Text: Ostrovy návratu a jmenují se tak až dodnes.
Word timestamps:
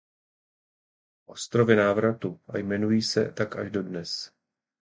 Ostrovy 1.25 1.75
návratu 1.75 2.39
a 2.47 2.57
jmenují 2.57 3.01
se 3.01 3.31
tak 3.31 3.55
až 3.55 3.71
dodnes. 3.71 4.31